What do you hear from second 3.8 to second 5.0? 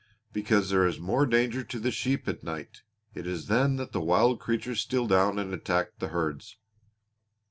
the wild creatures